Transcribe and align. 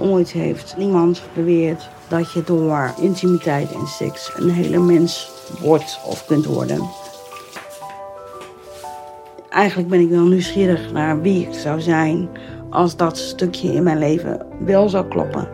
Ooit 0.00 0.32
heeft 0.32 0.74
niemand 0.76 1.22
beweerd 1.34 1.88
dat 2.08 2.32
je 2.32 2.42
door 2.44 2.94
intimiteit 3.00 3.72
en 3.72 3.86
seks 3.86 4.30
een 4.36 4.50
hele 4.50 4.78
mens 4.78 5.30
wordt 5.60 6.00
of 6.06 6.26
kunt 6.26 6.44
worden. 6.44 6.88
Eigenlijk 9.48 9.88
ben 9.88 10.00
ik 10.00 10.08
wel 10.08 10.24
nieuwsgierig 10.24 10.92
naar 10.92 11.20
wie 11.20 11.46
ik 11.46 11.54
zou 11.54 11.80
zijn 11.80 12.28
als 12.70 12.96
dat 12.96 13.18
stukje 13.18 13.72
in 13.72 13.82
mijn 13.82 13.98
leven 13.98 14.46
wel 14.64 14.88
zou 14.88 15.08
kloppen. 15.08 15.48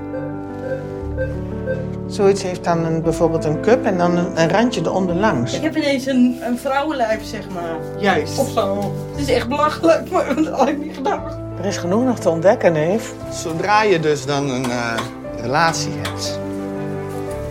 Zoiets 2.07 2.43
heeft 2.43 2.65
dan 2.65 2.85
een, 2.85 3.03
bijvoorbeeld 3.03 3.45
een 3.45 3.61
cup 3.61 3.85
en 3.85 3.99
dan 3.99 4.17
een, 4.17 4.41
een 4.41 4.49
randje 4.49 4.81
eronder 4.81 5.15
langs. 5.15 5.55
Ik 5.55 5.63
heb 5.63 5.77
ineens 5.77 6.07
een, 6.07 6.39
een 6.43 6.59
vrouwenlijf, 6.59 7.25
zeg 7.25 7.51
maar. 7.51 7.79
Juist. 7.99 8.39
Of 8.39 8.51
zo. 8.51 8.93
Het 9.11 9.21
is 9.21 9.35
echt 9.35 9.49
belachelijk, 9.49 10.11
maar 10.13 10.35
dat 10.35 10.47
had 10.47 10.69
ik 10.69 10.79
niet 10.79 10.95
gedacht. 10.95 11.50
Er 11.61 11.67
is 11.67 11.77
genoeg 11.77 12.05
nog 12.05 12.19
te 12.19 12.29
ontdekken, 12.29 12.73
neef. 12.73 13.15
Zodra 13.31 13.83
je 13.83 14.01
dus 14.01 14.27
dan 14.27 14.51
een 14.51 14.71
eh, 14.71 14.95
relatie 15.37 15.93
hebt, 15.93 16.39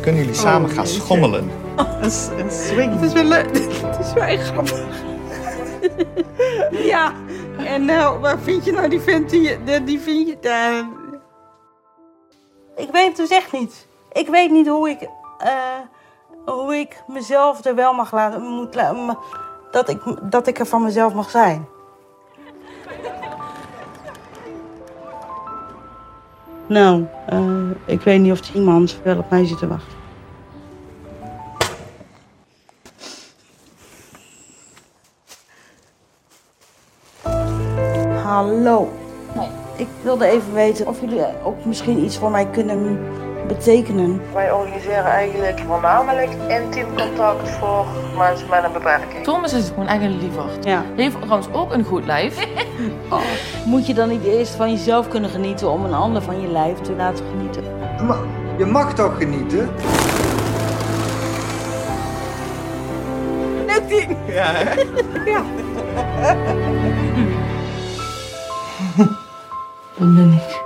kunnen 0.01 0.21
jullie 0.21 0.37
samen 0.37 0.69
gaan 0.69 0.83
jeetje. 0.83 1.01
schommelen. 1.01 1.51
Een, 2.01 2.11
swing. 2.51 2.93
Het 2.93 3.01
is 3.01 3.13
wel 3.13 3.23
leuk. 3.23 3.57
Het 3.85 3.99
is 3.99 4.13
wel 4.13 4.23
echt 4.23 4.47
grappig. 4.47 4.81
ja, 6.91 7.13
en 7.57 7.85
nou, 7.85 8.19
waar 8.19 8.39
vind 8.39 8.65
je 8.65 8.71
nou 8.71 8.89
die 8.89 8.99
vent 8.99 9.29
die, 9.29 9.83
die, 9.83 9.99
vind 9.99 10.27
je 10.27 10.37
daar? 10.41 10.87
Ik 12.75 12.89
weet 12.91 13.07
het 13.07 13.15
dus 13.15 13.29
echt 13.29 13.51
niet. 13.51 13.87
Ik 14.11 14.27
weet 14.27 14.51
niet 14.51 14.67
hoe 14.67 14.89
ik, 14.89 15.01
eh, 15.37 15.51
hoe 16.45 16.75
ik 16.75 17.03
mezelf 17.07 17.65
er 17.65 17.75
wel 17.75 17.93
mag 17.93 18.11
laten, 18.11 18.41
moet 18.41 18.73
dat 19.71 19.89
ik, 19.89 20.01
dat 20.21 20.47
ik 20.47 20.59
er 20.59 20.65
van 20.65 20.83
mezelf 20.83 21.13
mag 21.13 21.29
zijn. 21.29 21.67
Nou, 26.69 27.05
eh, 27.25 27.69
ik 27.85 28.01
weet 28.01 28.21
niet 28.21 28.31
of 28.31 28.53
iemand 28.53 28.99
wel 29.03 29.17
op 29.17 29.29
mij 29.29 29.45
zit 29.45 29.57
te 29.57 29.67
wachten. 29.67 29.97
Hallo. 38.23 38.91
Ik 39.75 39.87
wilde 40.03 40.25
even 40.25 40.53
weten 40.53 40.87
of 40.87 41.01
jullie 41.01 41.25
ook 41.43 41.65
misschien 41.65 42.03
iets 42.03 42.17
voor 42.17 42.31
mij 42.31 42.47
kunnen 42.47 42.99
betekenen. 43.49 44.21
Wij 44.33 44.51
organiseren 44.51 45.05
eigenlijk 45.05 45.59
voornamelijk 45.67 46.29
intiem 46.47 46.87
contact 46.95 47.49
voor 47.49 47.85
mensen 48.17 48.49
met 48.49 48.63
een 48.63 48.71
beperking. 48.71 49.23
Thomas 49.23 49.53
is 49.53 49.67
gewoon 49.67 49.87
echt 49.87 50.01
een 50.01 50.19
lieverd. 50.19 50.65
Ja. 50.65 50.83
Hij 50.95 51.03
heeft 51.03 51.21
trouwens 51.21 51.47
ook 51.51 51.73
een 51.73 51.83
goed 51.83 52.05
lijf. 52.05 52.47
Moet 53.65 53.87
je 53.87 53.93
dan 53.93 54.09
niet 54.09 54.23
eerst 54.23 54.55
van 54.55 54.71
jezelf 54.71 55.07
kunnen 55.07 55.29
genieten 55.29 55.71
om 55.71 55.85
een 55.85 55.93
ander 55.93 56.21
van 56.21 56.41
je 56.41 56.47
lijf 56.47 56.77
te 56.77 56.93
laten 56.93 57.25
genieten? 57.31 57.63
Maar 58.07 58.17
je 58.57 58.65
mag 58.65 58.93
toch 58.93 59.17
genieten? 59.17 59.69
Ding! 63.89 64.17
Ja, 64.27 64.45
hè? 64.45 64.75
Dat 69.97 70.13
ben 70.15 70.31
ik. 70.33 70.58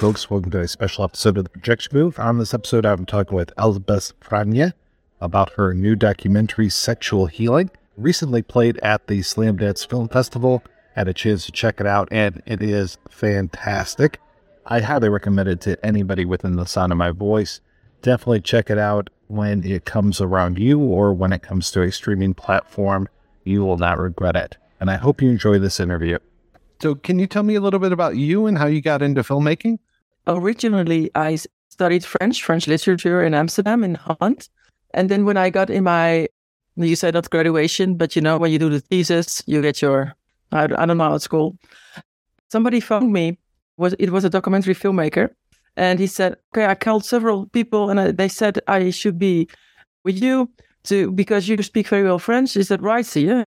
Folks, 0.00 0.30
welcome 0.30 0.50
to 0.52 0.60
a 0.60 0.66
special 0.66 1.04
episode 1.04 1.36
of 1.36 1.44
the 1.44 1.50
Projection 1.50 1.92
Booth. 1.92 2.18
On 2.18 2.38
this 2.38 2.54
episode, 2.54 2.86
I'm 2.86 3.04
talking 3.04 3.36
with 3.36 3.52
Elsbeth 3.58 4.18
Fraanje 4.18 4.72
about 5.20 5.52
her 5.56 5.74
new 5.74 5.94
documentary, 5.94 6.70
Sexual 6.70 7.26
Healing. 7.26 7.70
Recently 7.98 8.40
played 8.40 8.78
at 8.78 9.08
the 9.08 9.20
Slamdance 9.20 9.86
Film 9.86 10.08
Festival. 10.08 10.62
Had 10.94 11.08
a 11.08 11.12
chance 11.12 11.44
to 11.44 11.52
check 11.52 11.82
it 11.82 11.86
out, 11.86 12.08
and 12.10 12.42
it 12.46 12.62
is 12.62 12.96
fantastic. 13.10 14.18
I 14.64 14.80
highly 14.80 15.10
recommend 15.10 15.50
it 15.50 15.60
to 15.60 15.84
anybody 15.84 16.24
within 16.24 16.56
the 16.56 16.64
sound 16.64 16.92
of 16.92 16.96
my 16.96 17.10
voice. 17.10 17.60
Definitely 18.00 18.40
check 18.40 18.70
it 18.70 18.78
out 18.78 19.10
when 19.26 19.62
it 19.64 19.84
comes 19.84 20.18
around 20.18 20.58
you 20.58 20.80
or 20.80 21.12
when 21.12 21.34
it 21.34 21.42
comes 21.42 21.70
to 21.72 21.82
a 21.82 21.92
streaming 21.92 22.32
platform. 22.32 23.06
You 23.44 23.66
will 23.66 23.76
not 23.76 23.98
regret 23.98 24.34
it. 24.34 24.56
And 24.80 24.90
I 24.90 24.96
hope 24.96 25.20
you 25.20 25.28
enjoy 25.28 25.58
this 25.58 25.78
interview. 25.78 26.16
So, 26.80 26.94
can 26.94 27.18
you 27.18 27.26
tell 27.26 27.42
me 27.42 27.54
a 27.54 27.60
little 27.60 27.80
bit 27.80 27.92
about 27.92 28.16
you 28.16 28.46
and 28.46 28.56
how 28.56 28.64
you 28.64 28.80
got 28.80 29.02
into 29.02 29.22
filmmaking? 29.22 29.78
Originally, 30.30 31.10
I 31.16 31.38
studied 31.70 32.04
French, 32.04 32.44
French 32.44 32.68
literature 32.68 33.22
in 33.24 33.34
Amsterdam, 33.34 33.82
in 33.82 33.96
Holland. 33.96 34.48
And 34.94 35.08
then 35.08 35.24
when 35.24 35.36
I 35.36 35.50
got 35.50 35.70
in 35.70 35.84
my, 35.84 36.28
you 36.76 36.94
said 36.94 37.14
not 37.14 37.30
graduation, 37.30 37.96
but 37.96 38.14
you 38.14 38.22
know, 38.22 38.38
when 38.38 38.52
you 38.52 38.58
do 38.58 38.70
the 38.70 38.80
thesis, 38.80 39.42
you 39.46 39.60
get 39.60 39.82
your, 39.82 40.14
I, 40.52 40.68
don't 40.68 40.98
know 40.98 41.04
how 41.04 41.14
it's 41.14 41.26
called. 41.26 41.58
Somebody 42.50 42.78
found 42.78 43.12
me, 43.12 43.38
was 43.76 43.94
it 43.98 44.10
was 44.10 44.24
a 44.24 44.30
documentary 44.30 44.74
filmmaker. 44.74 45.30
And 45.76 45.98
he 45.98 46.06
said, 46.06 46.36
okay, 46.52 46.66
I 46.66 46.74
called 46.74 47.04
several 47.04 47.46
people 47.46 47.90
and 47.90 47.98
I, 47.98 48.12
they 48.12 48.28
said 48.28 48.60
I 48.68 48.90
should 48.90 49.18
be 49.18 49.48
with 50.04 50.22
you 50.22 50.48
to, 50.84 51.10
because 51.10 51.48
you 51.48 51.60
speak 51.62 51.88
very 51.88 52.04
well 52.04 52.18
French. 52.20 52.56
Is 52.56 52.68
that 52.68 52.82
right? 52.82 53.04
So, 53.04 53.18
yeah. 53.18 53.44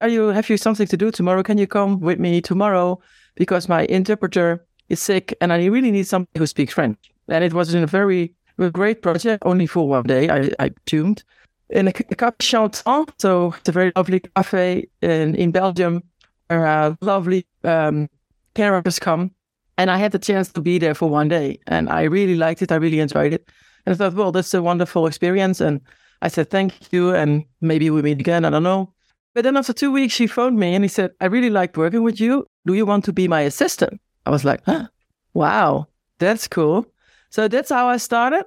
Are 0.00 0.08
you, 0.08 0.28
have 0.28 0.50
you 0.50 0.56
something 0.56 0.86
to 0.86 0.96
do 0.96 1.10
tomorrow? 1.10 1.42
Can 1.42 1.58
you 1.58 1.66
come 1.66 2.00
with 2.00 2.18
me 2.18 2.40
tomorrow? 2.40 3.00
Because 3.36 3.68
my 3.68 3.84
interpreter 3.86 4.66
is 4.88 5.00
sick 5.00 5.36
and 5.40 5.52
I 5.52 5.64
really 5.66 5.90
need 5.90 6.06
somebody 6.06 6.38
who 6.38 6.46
speaks 6.46 6.74
French. 6.74 6.98
And 7.28 7.44
it 7.44 7.52
was 7.52 7.74
in 7.74 7.82
a 7.82 7.86
very 7.86 8.34
a 8.58 8.70
great 8.70 9.02
project, 9.02 9.42
only 9.46 9.66
for 9.66 9.88
one 9.88 10.04
day, 10.04 10.28
I, 10.28 10.50
I 10.58 10.70
tuned. 10.86 11.22
In 11.70 11.86
a, 11.86 11.90
a 11.90 11.92
Café 11.92 12.38
Chantant, 12.38 13.12
so 13.18 13.54
it's 13.58 13.68
a 13.68 13.72
very 13.72 13.92
lovely 13.94 14.20
cafe 14.20 14.88
in, 15.02 15.34
in 15.34 15.50
Belgium 15.50 16.02
where 16.48 16.66
uh, 16.66 16.94
lovely 17.00 17.46
um, 17.64 18.08
characters 18.54 18.98
come. 18.98 19.30
And 19.76 19.90
I 19.90 19.98
had 19.98 20.12
the 20.12 20.18
chance 20.18 20.50
to 20.52 20.60
be 20.60 20.78
there 20.78 20.94
for 20.94 21.08
one 21.08 21.28
day. 21.28 21.60
And 21.66 21.88
I 21.88 22.02
really 22.02 22.34
liked 22.34 22.62
it. 22.62 22.72
I 22.72 22.76
really 22.76 23.00
enjoyed 23.00 23.32
it. 23.32 23.48
And 23.86 23.94
I 23.94 23.96
thought, 23.96 24.14
well, 24.14 24.32
that's 24.32 24.54
a 24.54 24.62
wonderful 24.62 25.06
experience. 25.06 25.60
And 25.60 25.80
I 26.22 26.28
said, 26.28 26.50
thank 26.50 26.92
you. 26.92 27.14
And 27.14 27.44
maybe 27.60 27.90
we 27.90 28.02
meet 28.02 28.18
again. 28.18 28.44
I 28.44 28.50
don't 28.50 28.64
know. 28.64 28.92
But 29.34 29.44
then 29.44 29.56
after 29.56 29.72
two 29.72 29.92
weeks, 29.92 30.16
he 30.16 30.26
phoned 30.26 30.58
me 30.58 30.74
and 30.74 30.84
he 30.84 30.88
said, 30.88 31.12
I 31.20 31.26
really 31.26 31.50
liked 31.50 31.76
working 31.76 32.02
with 32.02 32.18
you. 32.18 32.46
Do 32.66 32.74
you 32.74 32.86
want 32.86 33.04
to 33.04 33.12
be 33.12 33.28
my 33.28 33.42
assistant? 33.42 34.00
I 34.28 34.30
was 34.30 34.44
like, 34.44 34.60
huh, 34.66 34.88
wow, 35.32 35.86
that's 36.18 36.46
cool. 36.48 36.84
So 37.30 37.48
that's 37.48 37.70
how 37.70 37.88
I 37.88 37.96
started. 37.96 38.44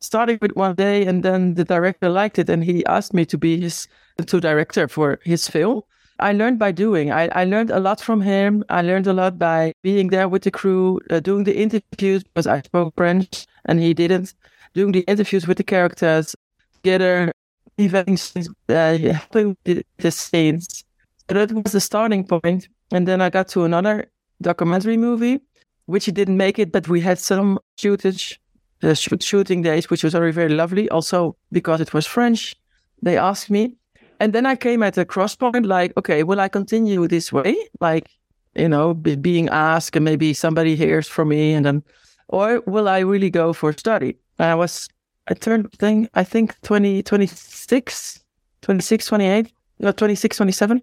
Starting 0.00 0.38
with 0.40 0.54
one 0.54 0.76
day, 0.76 1.04
and 1.06 1.24
then 1.24 1.54
the 1.54 1.64
director 1.64 2.08
liked 2.08 2.38
it, 2.38 2.48
and 2.48 2.62
he 2.62 2.86
asked 2.86 3.12
me 3.12 3.24
to 3.26 3.36
be 3.36 3.60
his 3.60 3.88
to 4.24 4.40
director 4.40 4.86
for 4.86 5.18
his 5.24 5.48
film. 5.48 5.82
I 6.20 6.32
learned 6.34 6.60
by 6.60 6.70
doing. 6.70 7.10
I, 7.10 7.26
I 7.32 7.44
learned 7.46 7.70
a 7.70 7.80
lot 7.80 8.00
from 8.00 8.20
him. 8.20 8.62
I 8.68 8.82
learned 8.82 9.08
a 9.08 9.12
lot 9.12 9.40
by 9.40 9.72
being 9.82 10.10
there 10.10 10.28
with 10.28 10.44
the 10.44 10.52
crew, 10.52 11.00
uh, 11.10 11.18
doing 11.18 11.42
the 11.42 11.56
interviews 11.56 12.22
because 12.22 12.46
I 12.46 12.60
spoke 12.62 12.94
French 12.96 13.46
and 13.64 13.80
he 13.80 13.92
didn't. 13.92 14.34
Doing 14.74 14.92
the 14.92 15.00
interviews 15.08 15.48
with 15.48 15.56
the 15.56 15.64
characters, 15.64 16.36
together, 16.74 17.32
evading 17.76 18.18
scenes, 18.18 18.50
uh, 18.68 18.98
helping 18.98 19.56
the, 19.64 19.84
the 19.98 20.12
scenes. 20.12 20.84
So 21.28 21.34
that 21.34 21.50
was 21.50 21.72
the 21.72 21.80
starting 21.80 22.24
point. 22.24 22.68
And 22.92 23.08
then 23.08 23.20
I 23.20 23.30
got 23.30 23.48
to 23.48 23.64
another 23.64 24.06
documentary 24.44 24.96
movie, 24.96 25.40
which 25.86 26.04
he 26.06 26.12
didn't 26.12 26.36
make 26.36 26.58
it, 26.58 26.70
but 26.72 26.88
we 26.88 27.00
had 27.00 27.18
some 27.18 27.58
shootage, 27.76 28.40
uh, 28.82 28.94
shoot, 28.94 29.22
shooting 29.22 29.62
days, 29.62 29.90
which 29.90 30.04
was 30.04 30.12
very, 30.12 30.32
very 30.32 30.54
lovely. 30.54 30.88
Also, 30.90 31.36
because 31.50 31.80
it 31.80 31.92
was 31.92 32.06
French, 32.06 32.54
they 33.02 33.16
asked 33.16 33.50
me. 33.50 33.76
And 34.20 34.32
then 34.32 34.46
I 34.46 34.56
came 34.56 34.82
at 34.82 34.96
a 34.96 35.04
cross 35.04 35.34
point, 35.34 35.66
like, 35.66 35.92
okay, 35.96 36.22
will 36.22 36.40
I 36.40 36.48
continue 36.48 37.08
this 37.08 37.32
way? 37.32 37.56
Like, 37.80 38.08
you 38.54 38.68
know, 38.68 38.94
be, 38.94 39.16
being 39.16 39.48
asked 39.48 39.96
and 39.96 40.04
maybe 40.04 40.32
somebody 40.32 40.76
hears 40.76 41.08
from 41.08 41.28
me 41.28 41.52
and 41.52 41.66
then, 41.66 41.82
or 42.28 42.62
will 42.66 42.88
I 42.88 43.00
really 43.00 43.30
go 43.30 43.52
for 43.52 43.72
study? 43.72 44.16
And 44.38 44.50
I 44.50 44.54
was 44.54 44.88
I 45.26 45.34
turned 45.34 45.72
thing, 45.72 46.08
I 46.14 46.24
think 46.24 46.60
20, 46.62 47.02
26, 47.02 48.24
26, 48.60 49.06
28, 49.06 49.52
no, 49.78 49.92
26, 49.92 50.36
27. 50.36 50.82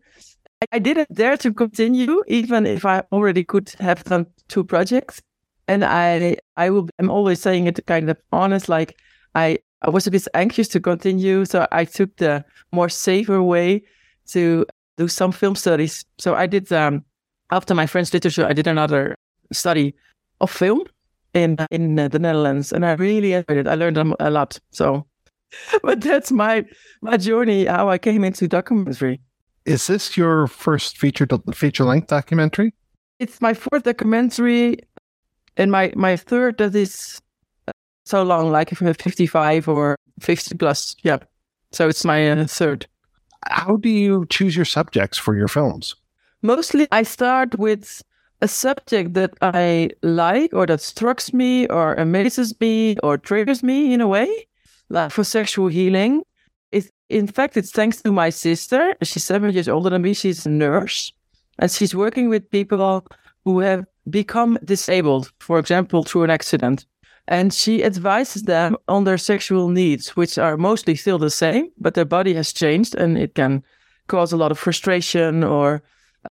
I, 0.72 0.80
didn't 0.80 1.13
dare 1.13 1.38
to 1.38 1.54
continue, 1.54 2.24
even 2.28 2.66
if 2.66 2.86
I 2.86 3.04
already 3.12 3.44
could 3.44 3.69
have 3.80 4.04
done 4.04 4.28
two 4.48 4.63
projects. 4.63 5.22
And 5.68 5.84
I, 5.86 6.38
I 6.58 6.69
will, 6.69 6.90
I'm 7.00 7.10
always 7.10 7.42
saying 7.42 7.68
it 7.68 7.80
kind 7.88 8.10
of 8.10 8.18
honest, 8.31 8.69
like 8.69 8.98
I, 9.36 9.60
I 9.81 9.90
was 9.90 10.08
a 10.08 10.12
bit 10.12 10.28
anxious 10.34 10.68
to 10.69 10.80
continue. 10.80 11.46
So 11.46 11.68
I 11.72 11.86
took 11.86 12.16
the 12.18 12.44
more 12.72 12.90
safer 12.90 13.42
way 13.42 13.84
to 14.28 14.66
do 14.98 15.08
some 15.08 15.31
film 15.31 15.56
studies. 15.56 16.06
So 16.18 16.36
I 16.36 16.48
did, 16.48 16.72
um, 16.72 17.06
after 17.52 17.74
my 17.74 17.86
French 17.86 18.13
literature, 18.13 18.46
I 18.46 18.54
did 18.54 18.68
another 18.68 19.16
study 19.52 19.96
of 20.40 20.52
film 20.52 20.84
in 21.34 21.58
in 21.69 21.96
the 21.96 22.19
Netherlands, 22.19 22.72
and 22.74 22.86
I 22.86 22.94
really 22.94 23.34
enjoyed 23.34 23.58
it. 23.58 23.68
I 23.68 23.75
learned 23.75 23.98
a 23.98 24.30
lot. 24.30 24.60
So, 24.72 25.06
but 25.84 26.02
that's 26.02 26.31
my 26.31 26.66
my 27.02 27.18
journey 27.18 27.66
how 27.66 27.90
I 27.90 27.98
came 27.98 28.24
into 28.24 28.48
documentary. 28.48 29.22
Is 29.66 29.88
this 29.88 30.18
your 30.18 30.48
first 30.48 30.98
feature 30.98 31.28
feature 31.54 31.84
length 31.84 32.08
documentary? 32.08 32.74
It's 33.19 33.42
my 33.42 33.54
fourth 33.54 33.84
documentary, 33.84 34.80
and 35.58 35.72
my 35.72 35.94
my 35.96 36.18
third 36.18 36.58
that 36.58 36.75
is 36.75 37.22
uh, 37.68 37.72
so 38.06 38.24
long, 38.24 38.52
like 38.52 38.69
fifty 38.69 39.28
five 39.28 39.68
or 39.68 39.96
fifty 40.19 40.58
plus. 40.58 40.96
Yeah, 41.04 41.19
so 41.72 41.88
it's 41.88 42.04
my 42.04 42.31
uh, 42.31 42.48
third. 42.48 42.88
How 43.46 43.78
do 43.78 43.90
you 43.90 44.25
choose 44.30 44.56
your 44.56 44.66
subjects 44.66 45.18
for 45.18 45.36
your 45.36 45.48
films? 45.48 45.96
Mostly, 46.42 46.88
I 46.92 47.04
start 47.04 47.60
with 47.60 48.02
a 48.42 48.48
subject 48.48 49.13
that 49.13 49.36
I 49.42 49.92
like 50.02 50.54
or 50.54 50.66
that 50.66 50.81
strikes 50.81 51.34
me 51.34 51.68
or 51.68 51.94
amazes 51.94 52.60
me 52.60 52.98
or 53.04 53.18
triggers 53.18 53.62
me 53.62 53.94
in 53.94 54.02
a 54.02 54.08
way, 54.08 54.48
like 54.90 55.12
for 55.12 55.24
sexual 55.24 55.68
healing. 55.68 56.24
In 57.12 57.28
fact, 57.28 57.58
it's 57.58 57.72
thanks 57.72 58.02
to 58.02 58.12
my 58.12 58.30
sister. 58.30 58.96
She's 59.04 59.24
seven 59.24 59.52
years 59.52 59.68
older 59.68 59.90
than 59.90 60.02
me. 60.02 60.13
She's 60.13 60.46
a 60.46 60.50
nurse 60.50 61.12
and 61.60 61.69
she's 61.69 61.94
working 61.94 62.30
with 62.30 62.50
people 62.50 63.06
who 63.44 63.60
have 63.60 63.86
become 64.10 64.58
disabled, 64.63 65.31
for 65.40 65.60
example, 65.60 66.04
through 66.04 66.24
an 66.24 66.30
accident. 66.30 66.86
And 67.28 67.54
she 67.54 67.84
advises 67.84 68.44
them 68.44 68.78
on 68.88 69.04
their 69.04 69.18
sexual 69.18 69.69
needs, 69.69 70.16
which 70.16 70.38
are 70.38 70.58
mostly 70.58 70.96
still 70.96 71.18
the 71.18 71.30
same, 71.30 71.69
but 71.78 71.94
their 71.94 72.06
body 72.06 72.34
has 72.34 72.54
changed 72.54 72.96
and 72.96 73.18
it 73.18 73.36
can 73.36 73.63
cause 74.08 74.31
a 74.31 74.38
lot 74.38 74.52
of 74.52 74.60
frustration 74.60 75.44
or 75.44 75.84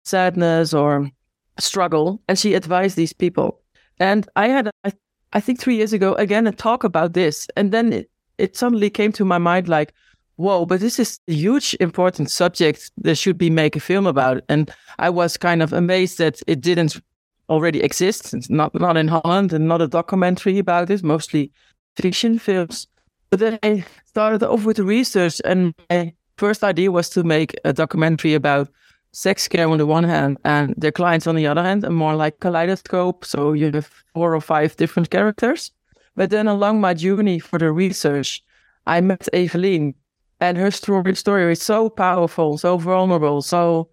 sadness 0.05 0.75
or 0.75 1.11
struggle 1.59 2.23
and 2.29 2.38
she 2.38 2.55
advised 2.55 2.97
these 2.97 3.12
people 3.12 3.61
and 3.99 4.29
i 4.37 4.49
had 4.49 4.71
I, 4.85 4.93
I 5.32 5.41
think 5.41 5.59
three 5.59 5.77
years 5.77 5.93
ago 5.93 6.15
again 6.15 6.47
a 6.47 6.53
talk 6.53 6.85
about 6.85 7.12
this 7.12 7.49
and 7.56 7.73
then 7.73 7.93
it, 7.93 8.11
it 8.38 8.56
suddenly 8.56 8.91
came 8.91 9.12
to 9.12 9.25
my 9.25 9.38
mind 9.38 9.69
like 9.69 9.93
whoa 10.40 10.66
but 10.66 10.81
this 10.81 10.98
is 10.98 11.20
a 11.28 11.32
huge 11.32 11.76
important 11.81 12.31
subject 12.31 12.90
there 12.96 13.14
should 13.14 13.38
be 13.38 13.50
make 13.50 13.76
a 13.76 13.81
film 13.81 14.06
about 14.06 14.42
and 14.48 14.70
i 14.98 15.08
was 15.10 15.37
kind 15.37 15.62
of 15.62 15.72
amazed 15.72 16.19
that 16.19 16.40
it 16.46 16.60
didn't 16.60 17.00
already 17.48 17.81
exist 17.82 18.34
it's 18.34 18.50
not 18.50 18.75
not 18.75 18.96
in 18.96 19.08
holland 19.08 19.52
and 19.52 19.69
not 19.69 19.82
a 19.82 19.88
documentary 19.88 20.58
about 20.58 20.90
it 20.90 21.02
mostly 21.02 21.50
fiction 21.96 22.38
films 22.38 22.87
but 23.31 23.40
then 23.40 23.58
i 23.62 23.84
started 24.06 24.42
off 24.42 24.64
with 24.64 24.78
research 24.78 25.40
and 25.44 25.75
my 25.90 26.12
first 26.37 26.64
idea 26.64 26.90
was 26.90 27.10
to 27.10 27.22
make 27.22 27.54
a 27.64 27.72
documentary 27.72 28.34
about 28.34 28.69
sex 29.12 29.48
care 29.48 29.69
on 29.69 29.78
the 29.78 29.86
one 29.86 30.04
hand 30.04 30.38
and 30.44 30.75
their 30.76 30.93
clients 30.93 31.26
on 31.26 31.36
the 31.36 31.46
other 31.46 31.62
hand, 31.62 31.84
and 31.84 31.94
more 31.94 32.14
like 32.14 32.40
kaleidoscope. 32.40 33.25
So 33.25 33.52
you 33.52 33.70
have 33.72 33.90
four 34.14 34.34
or 34.34 34.40
five 34.40 34.76
different 34.76 35.10
characters. 35.10 35.70
But 36.16 36.31
then 36.31 36.48
along 36.48 36.81
my 36.81 36.94
journey 36.94 37.38
for 37.38 37.58
the 37.58 37.72
research, 37.72 38.43
I 38.86 39.00
met 39.00 39.28
Evelien, 39.32 39.94
and 40.40 40.56
her 40.56 40.70
story 40.70 41.14
story 41.14 41.52
is 41.52 41.62
so 41.62 41.90
powerful, 41.90 42.58
so 42.58 42.76
vulnerable, 42.78 43.42
so 43.42 43.88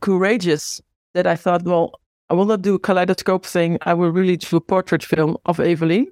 courageous 0.00 0.80
that 1.14 1.26
I 1.26 1.36
thought, 1.36 1.62
well, 1.64 1.92
I 2.30 2.34
will 2.34 2.46
not 2.46 2.62
do 2.62 2.74
a 2.74 2.78
kaleidoscope 2.78 3.44
thing. 3.44 3.78
I 3.82 3.94
will 3.94 4.10
really 4.10 4.36
do 4.36 4.56
a 4.56 4.60
portrait 4.60 5.04
film 5.04 5.36
of 5.44 5.58
Evelien. 5.58 6.06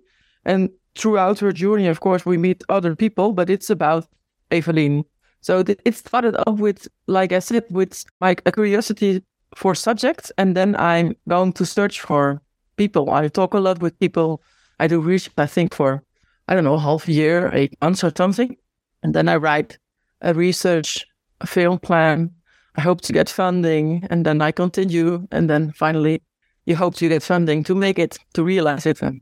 And 0.44 0.70
throughout 0.96 1.38
her 1.40 1.52
journey, 1.52 1.86
of 1.86 2.00
course, 2.00 2.26
we 2.26 2.36
meet 2.36 2.62
other 2.68 2.94
people, 2.94 3.32
but 3.32 3.50
it's 3.50 3.70
about 3.70 4.06
Evelien. 4.50 5.04
So 5.40 5.64
it 5.66 5.96
started 5.96 6.36
off 6.46 6.58
with, 6.58 6.86
like 7.06 7.32
I 7.32 7.38
said, 7.38 7.64
with 7.70 8.04
my 8.20 8.34
curiosity 8.34 9.24
for 9.56 9.74
subjects, 9.74 10.30
and 10.36 10.54
then 10.54 10.76
I'm 10.76 11.16
going 11.26 11.54
to 11.54 11.64
search 11.64 12.00
for 12.00 12.42
people. 12.76 13.10
I 13.10 13.28
talk 13.28 13.54
a 13.54 13.58
lot 13.58 13.80
with 13.80 13.98
people. 13.98 14.42
I 14.78 14.86
do 14.86 15.00
research, 15.00 15.32
I 15.38 15.46
think, 15.46 15.74
for 15.74 16.04
I 16.46 16.54
don't 16.54 16.64
know, 16.64 16.78
half 16.78 17.08
a 17.08 17.12
year, 17.12 17.50
eight 17.54 17.80
months 17.80 18.04
or 18.04 18.12
something, 18.14 18.56
and 19.02 19.14
then 19.14 19.28
I 19.28 19.36
write 19.36 19.78
a 20.20 20.34
research 20.34 21.06
a 21.40 21.46
film 21.46 21.78
plan. 21.78 22.30
I 22.76 22.82
hope 22.82 23.00
to 23.02 23.12
get 23.12 23.28
funding, 23.28 24.06
and 24.10 24.24
then 24.24 24.40
I 24.40 24.52
continue, 24.52 25.26
and 25.32 25.50
then 25.50 25.72
finally, 25.72 26.22
you 26.66 26.76
hope 26.76 26.94
to 26.96 27.08
get 27.08 27.22
funding 27.22 27.64
to 27.64 27.74
make 27.74 27.98
it 27.98 28.18
to 28.34 28.44
realize 28.44 28.86
it. 28.86 29.02
And 29.02 29.20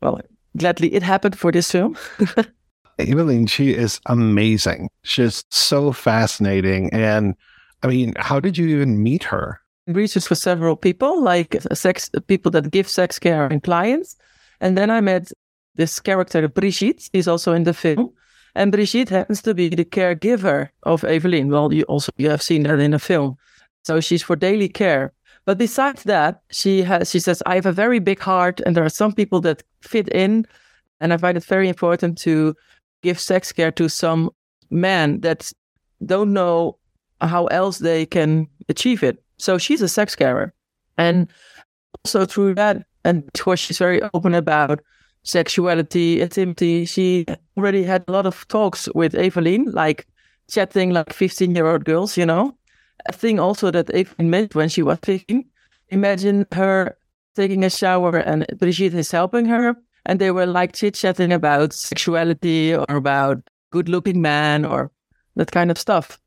well, 0.00 0.20
gladly, 0.56 0.92
it 0.92 1.02
happened 1.02 1.38
for 1.38 1.52
this 1.52 1.70
film. 1.70 1.96
Evelien, 2.98 3.48
she 3.48 3.74
is 3.74 4.00
amazing. 4.06 4.88
She's 5.02 5.44
so 5.50 5.92
fascinating. 5.92 6.92
And 6.92 7.34
I 7.82 7.86
mean, 7.86 8.12
how 8.16 8.40
did 8.40 8.58
you 8.58 8.66
even 8.68 9.02
meet 9.02 9.24
her? 9.24 9.60
Research 9.86 10.26
for 10.26 10.34
several 10.34 10.76
people, 10.76 11.22
like 11.22 11.56
sex 11.72 12.10
people 12.26 12.50
that 12.52 12.70
give 12.70 12.88
sex 12.88 13.18
care 13.18 13.46
and 13.46 13.62
clients. 13.62 14.16
And 14.60 14.76
then 14.76 14.90
I 14.90 15.00
met 15.00 15.32
this 15.76 15.98
character, 16.00 16.46
Brigitte. 16.48 17.08
He's 17.12 17.28
also 17.28 17.52
in 17.52 17.64
the 17.64 17.74
film. 17.74 18.12
And 18.54 18.72
Brigitte 18.72 19.08
happens 19.10 19.42
to 19.42 19.54
be 19.54 19.68
the 19.68 19.84
caregiver 19.84 20.70
of 20.82 21.02
Evelien. 21.02 21.50
Well, 21.50 21.72
you 21.72 21.84
also 21.84 22.12
you 22.16 22.30
have 22.30 22.42
seen 22.42 22.64
that 22.64 22.80
in 22.80 22.90
the 22.90 22.98
film. 22.98 23.36
So 23.84 24.00
she's 24.00 24.22
for 24.22 24.36
daily 24.36 24.68
care. 24.68 25.12
But 25.46 25.58
besides 25.58 26.02
that, 26.04 26.42
she 26.50 26.82
has 26.82 27.10
she 27.10 27.20
says, 27.20 27.42
I 27.46 27.54
have 27.54 27.66
a 27.66 27.72
very 27.72 27.98
big 27.98 28.20
heart 28.20 28.60
and 28.60 28.76
there 28.76 28.84
are 28.84 28.90
some 28.90 29.12
people 29.12 29.40
that 29.42 29.62
fit 29.82 30.08
in. 30.08 30.46
And 31.00 31.12
I 31.12 31.16
find 31.16 31.36
it 31.36 31.44
very 31.44 31.68
important 31.68 32.18
to 32.18 32.54
give 33.02 33.18
sex 33.18 33.52
care 33.52 33.72
to 33.72 33.88
some 33.88 34.30
men 34.70 35.20
that 35.20 35.50
don't 36.04 36.32
know 36.32 36.76
how 37.20 37.46
else 37.46 37.78
they 37.78 38.06
can 38.06 38.48
achieve 38.68 39.02
it. 39.02 39.22
So 39.38 39.58
she's 39.58 39.82
a 39.82 39.88
sex 39.88 40.14
carer. 40.14 40.52
And 40.98 41.28
also 42.04 42.26
through 42.26 42.54
that, 42.56 42.84
and 43.04 43.24
of 43.24 43.42
course, 43.42 43.60
she's 43.60 43.78
very 43.78 44.02
open 44.14 44.34
about 44.34 44.80
sexuality, 45.22 46.20
intimacy. 46.20 46.84
She 46.84 47.26
already 47.56 47.82
had 47.82 48.04
a 48.08 48.12
lot 48.12 48.26
of 48.26 48.46
talks 48.48 48.88
with 48.94 49.12
Evelien, 49.12 49.72
like 49.72 50.06
chatting 50.50 50.90
like 50.90 51.12
15 51.12 51.54
year 51.54 51.66
old 51.66 51.84
girls, 51.84 52.16
you 52.16 52.26
know. 52.26 52.56
A 53.08 53.12
thing 53.12 53.40
also 53.40 53.70
that 53.70 53.86
Evelien 53.88 54.28
made 54.28 54.54
when 54.54 54.68
she 54.68 54.82
was 54.82 54.98
15. 55.02 55.44
Imagine 55.88 56.46
her 56.52 56.96
taking 57.34 57.64
a 57.64 57.70
shower 57.70 58.16
and 58.16 58.46
Brigitte 58.58 58.94
is 58.94 59.10
helping 59.10 59.46
her 59.46 59.76
and 60.06 60.18
they 60.18 60.30
were 60.30 60.46
like 60.46 60.72
chit 60.72 60.94
chatting 60.94 61.32
about 61.32 61.72
sexuality 61.72 62.74
or 62.74 62.84
about 62.88 63.38
good 63.70 63.88
looking 63.88 64.20
man 64.20 64.64
or 64.64 64.90
that 65.36 65.50
kind 65.50 65.70
of 65.70 65.78
stuff. 65.78 66.20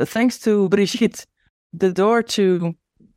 Thanks 0.00 0.38
to 0.40 0.68
Brigitte, 0.68 1.26
the 1.72 1.92
door 1.92 2.22
to 2.22 2.74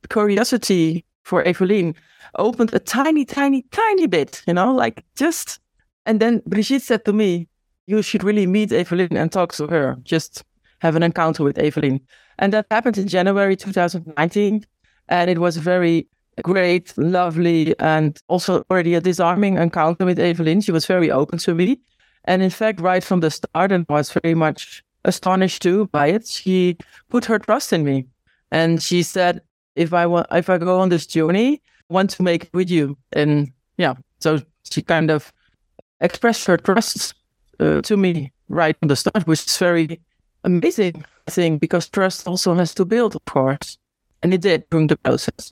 curiosity 0.09 1.05
for 1.27 1.43
Evelien 1.43 1.93
opened 2.37 2.73
a 2.73 2.79
tiny, 2.79 3.25
tiny, 3.25 3.63
tiny 3.71 4.07
bit, 4.07 4.41
you 4.47 4.53
know, 4.53 4.73
like 4.73 5.03
just. 5.15 5.59
And 6.05 6.21
then 6.21 6.41
Brigitte 6.45 6.81
said 6.81 7.03
to 7.03 7.13
me, 7.13 7.49
You 7.85 8.01
should 8.01 8.23
really 8.23 8.47
meet 8.47 8.69
Evelien 8.69 9.17
and 9.17 9.31
talk 9.31 9.53
to 9.55 9.67
her, 9.67 9.97
just 10.03 10.43
have 10.79 10.95
an 10.95 11.03
encounter 11.03 11.43
with 11.43 11.57
Evelien. 11.57 11.99
And 12.39 12.53
that 12.53 12.65
happened 12.71 12.97
in 12.97 13.07
January 13.07 13.57
2019. 13.57 14.65
And 15.09 15.29
it 15.29 15.39
was 15.39 15.57
very 15.57 16.07
great, 16.43 16.93
lovely, 16.97 17.77
and 17.79 18.21
also 18.27 18.63
already 18.69 18.93
a 18.93 19.01
disarming 19.01 19.57
encounter 19.57 20.05
with 20.05 20.19
Evelien. 20.19 20.63
She 20.63 20.71
was 20.71 20.85
very 20.85 21.11
open 21.11 21.39
to 21.39 21.53
me. 21.53 21.79
And 22.25 22.41
in 22.41 22.49
fact, 22.49 22.79
right 22.79 23.03
from 23.03 23.19
the 23.19 23.31
start, 23.31 23.71
and 23.71 23.85
was 23.89 24.11
very 24.11 24.35
much 24.35 24.83
astonished 25.03 25.61
too 25.61 25.87
by 25.87 26.07
it, 26.07 26.27
she 26.27 26.77
put 27.09 27.25
her 27.25 27.39
trust 27.39 27.73
in 27.73 27.83
me. 27.83 28.05
And 28.51 28.81
she 28.81 29.03
said, 29.03 29.41
if 29.77 29.93
I 29.93 30.05
want, 30.07 30.27
if 30.31 30.49
I 30.49 30.57
go 30.57 30.79
on 30.79 30.89
this 30.89 31.05
journey, 31.05 31.61
I 31.89 31.93
want 31.93 32.09
to 32.11 32.23
make 32.23 32.45
it 32.45 32.53
with 32.53 32.69
you. 32.69 32.97
And 33.13 33.51
yeah, 33.77 33.93
so 34.19 34.41
she 34.63 34.81
kind 34.81 35.11
of 35.11 35.31
expressed 36.01 36.45
her 36.47 36.57
trust 36.57 37.13
uh, 37.59 37.81
to 37.81 37.95
me 37.95 38.33
right 38.49 38.77
from 38.79 38.89
the 38.89 38.95
start, 38.95 39.27
which 39.27 39.45
is 39.45 39.57
very 39.57 40.01
amazing 40.43 41.05
thing 41.27 41.57
because 41.57 41.87
trust 41.87 42.27
also 42.27 42.55
has 42.55 42.73
to 42.75 42.85
build, 42.85 43.15
of 43.15 43.23
course. 43.25 43.77
And 44.23 44.33
it 44.33 44.41
did 44.41 44.67
during 44.69 44.87
the 44.87 44.97
process. 44.97 45.51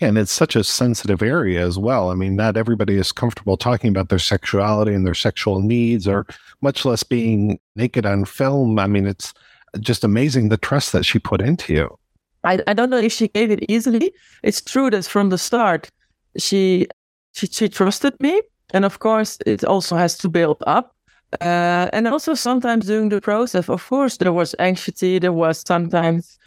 And 0.00 0.18
it's 0.18 0.32
such 0.32 0.56
a 0.56 0.64
sensitive 0.64 1.22
area 1.22 1.64
as 1.64 1.78
well. 1.78 2.10
I 2.10 2.14
mean, 2.14 2.34
not 2.34 2.56
everybody 2.56 2.96
is 2.96 3.12
comfortable 3.12 3.56
talking 3.56 3.90
about 3.90 4.08
their 4.08 4.18
sexuality 4.18 4.92
and 4.92 5.06
their 5.06 5.14
sexual 5.14 5.60
needs, 5.60 6.08
or 6.08 6.26
much 6.60 6.84
less 6.84 7.04
being 7.04 7.60
naked 7.76 8.04
on 8.04 8.24
film. 8.24 8.80
I 8.80 8.88
mean, 8.88 9.06
it's 9.06 9.32
just 9.78 10.02
amazing 10.02 10.48
the 10.48 10.56
trust 10.56 10.90
that 10.92 11.04
she 11.04 11.20
put 11.20 11.40
into 11.40 11.72
you. 11.72 11.98
I, 12.44 12.60
I 12.66 12.72
don't 12.74 12.90
know 12.90 12.98
if 12.98 13.12
she 13.12 13.28
gave 13.28 13.50
it 13.50 13.64
easily. 13.68 14.12
It's 14.42 14.60
true 14.60 14.90
that 14.90 15.04
from 15.06 15.30
the 15.30 15.38
start, 15.38 15.90
she, 16.38 16.86
she 17.32 17.46
she 17.46 17.68
trusted 17.68 18.14
me, 18.20 18.42
and 18.72 18.84
of 18.84 18.98
course, 18.98 19.38
it 19.46 19.64
also 19.64 19.96
has 19.96 20.18
to 20.18 20.28
build 20.28 20.62
up. 20.66 20.94
Uh, 21.40 21.88
and 21.92 22.06
also 22.06 22.34
sometimes 22.34 22.86
during 22.86 23.08
the 23.08 23.20
process, 23.20 23.68
of 23.68 23.86
course, 23.88 24.18
there 24.18 24.32
was 24.32 24.54
anxiety. 24.58 25.18
There 25.18 25.32
was 25.32 25.62
sometimes 25.66 26.38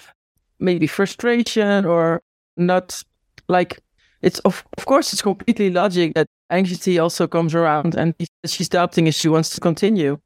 maybe 0.60 0.88
frustration 0.88 1.86
or 1.86 2.22
not 2.58 3.04
like 3.48 3.80
it's 4.22 4.40
of, 4.40 4.64
of 4.78 4.86
course 4.86 5.14
it's 5.14 5.22
completely 5.22 5.70
logic 5.70 6.14
that 6.16 6.28
anxiety 6.50 7.00
also 7.00 7.28
comes 7.28 7.54
around 7.54 7.96
and 7.96 8.14
she's 8.46 8.70
doubting 8.70 9.08
if 9.08 9.16
she 9.16 9.28
wants 9.28 9.50
to 9.50 9.62
continue 9.62 10.18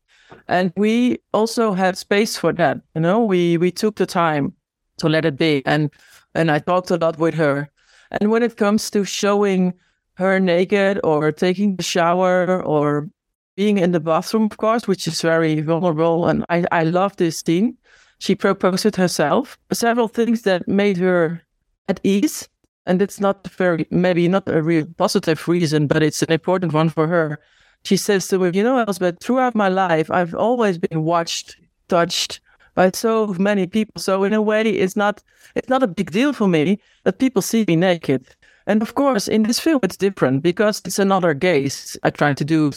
and 0.47 0.71
we 0.77 1.17
also 1.33 1.73
had 1.73 1.97
space 1.97 2.37
for 2.37 2.53
that 2.53 2.77
you 2.95 3.01
know 3.01 3.23
we 3.23 3.57
we 3.57 3.71
took 3.71 3.95
the 3.95 4.05
time 4.05 4.53
to 4.99 5.09
let 5.09 5.25
it 5.25 5.37
be. 5.37 5.63
And 5.65 5.89
and 6.35 6.51
i 6.51 6.59
talked 6.59 6.91
a 6.91 6.97
lot 6.97 7.17
with 7.17 7.33
her. 7.35 7.69
And 8.11 8.31
when 8.31 8.43
it 8.43 8.57
comes 8.57 8.89
to 8.91 9.03
showing 9.03 9.73
her 10.15 10.39
naked 10.39 10.99
or 11.03 11.31
taking 11.31 11.75
the 11.75 11.83
shower 11.83 12.61
or 12.63 13.09
being 13.55 13.77
in 13.77 13.91
the 13.91 13.99
bathroom 13.99 14.45
of 14.45 14.57
course 14.57 14.87
which 14.87 15.07
is 15.07 15.21
very 15.21 15.61
vulnerable 15.61 16.27
and 16.27 16.45
i 16.49 16.65
i 16.71 16.83
love 16.83 17.15
this 17.17 17.39
scene. 17.39 17.77
She 18.19 18.35
proposed 18.35 18.85
it 18.85 18.97
herself. 18.97 19.57
Several 19.71 20.09
things 20.09 20.41
that 20.41 20.67
made 20.67 20.97
her 20.97 21.41
at 21.87 21.99
ease 22.03 22.49
and 22.85 23.01
it's 23.01 23.19
not 23.19 23.47
very 23.47 23.85
maybe 23.91 24.27
not 24.27 24.49
a 24.49 24.61
real 24.61 24.85
positive 24.97 25.47
reason 25.47 25.87
but 25.87 26.03
it's 26.03 26.21
an 26.21 26.31
important 26.31 26.73
one 26.73 26.89
for 26.89 27.07
her. 27.07 27.39
She 27.83 27.97
says 27.97 28.27
to 28.27 28.39
me, 28.39 28.51
You 28.53 28.63
know, 28.63 28.79
Elsbeth, 28.79 29.19
throughout 29.21 29.55
my 29.55 29.69
life, 29.69 30.11
I've 30.11 30.35
always 30.35 30.77
been 30.77 31.03
watched, 31.03 31.55
touched 31.87 32.41
by 32.79 32.89
so 32.93 33.35
many 33.37 33.67
people. 33.67 34.01
So 34.01 34.23
in 34.23 34.33
a 34.33 34.41
way, 34.41 34.61
it's 34.61 34.95
not 34.95 35.21
it's 35.55 35.67
not 35.67 35.83
a 35.83 35.87
big 35.99 36.11
deal 36.11 36.31
for 36.31 36.47
me 36.47 36.79
that 37.03 37.19
people 37.19 37.41
see 37.41 37.65
me 37.67 37.75
naked. 37.75 38.21
And 38.67 38.81
of 38.81 38.93
course, 38.95 39.27
in 39.27 39.43
this 39.43 39.59
film, 39.59 39.81
it's 39.83 39.97
different 39.97 40.43
because 40.43 40.81
it's 40.85 40.99
another 40.99 41.33
gaze. 41.33 41.97
I 42.03 42.09
try 42.09 42.33
to 42.33 42.45
do 42.45 42.71